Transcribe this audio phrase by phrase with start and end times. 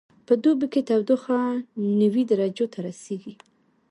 [0.27, 1.39] په دوبي کې تودوخه
[1.99, 3.33] نوي درجو ته رسیږي